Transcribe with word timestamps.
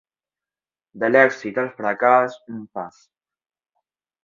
De 1.03 1.09
l'èxit 1.11 1.59
al 1.65 1.69
fracàs, 1.81 2.39
un 2.57 2.65
pas. 2.79 3.01